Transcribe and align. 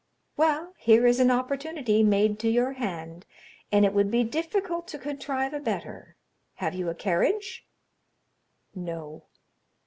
"Well, 0.35 0.73
here 0.79 1.05
is 1.05 1.19
an 1.19 1.29
opportunity 1.29 2.01
made 2.01 2.39
to 2.39 2.49
your 2.49 2.71
hand, 2.73 3.23
and 3.71 3.85
it 3.85 3.93
would 3.93 4.09
be 4.09 4.23
difficult 4.23 4.87
to 4.87 4.97
contrive 4.97 5.53
a 5.53 5.59
better. 5.59 6.15
Have 6.55 6.73
you 6.73 6.89
a 6.89 6.95
carriage?" 6.95 7.67
"No." 8.73 9.25